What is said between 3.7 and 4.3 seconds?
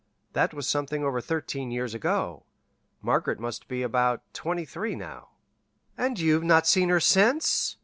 about